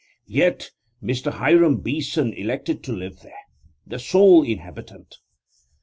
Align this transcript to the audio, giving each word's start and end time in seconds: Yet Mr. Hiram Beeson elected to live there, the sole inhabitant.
Yet 0.25 0.71
Mr. 1.03 1.33
Hiram 1.33 1.77
Beeson 1.81 2.33
elected 2.33 2.83
to 2.85 2.91
live 2.91 3.19
there, 3.19 3.37
the 3.85 3.99
sole 3.99 4.41
inhabitant. 4.41 5.17